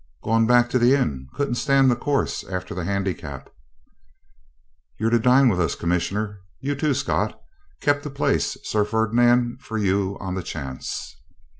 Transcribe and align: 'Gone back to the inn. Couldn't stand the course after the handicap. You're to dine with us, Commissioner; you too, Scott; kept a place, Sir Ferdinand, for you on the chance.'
'Gone 0.23 0.47
back 0.47 0.67
to 0.71 0.79
the 0.79 0.95
inn. 0.95 1.27
Couldn't 1.35 1.53
stand 1.61 1.91
the 1.91 1.95
course 1.95 2.43
after 2.45 2.73
the 2.73 2.85
handicap. 2.85 3.51
You're 4.97 5.11
to 5.11 5.19
dine 5.19 5.47
with 5.47 5.61
us, 5.61 5.75
Commissioner; 5.75 6.39
you 6.59 6.73
too, 6.73 6.95
Scott; 6.95 7.39
kept 7.81 8.03
a 8.07 8.09
place, 8.09 8.57
Sir 8.63 8.83
Ferdinand, 8.83 9.61
for 9.61 9.77
you 9.77 10.17
on 10.19 10.33
the 10.33 10.41
chance.' 10.41 11.17